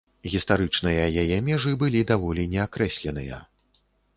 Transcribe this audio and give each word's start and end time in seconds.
Гістарычныя 0.35 1.03
яе 1.25 1.37
межы 1.51 1.75
былі 1.83 2.01
даволі 2.13 2.49
неакрэсленыя. 2.55 3.37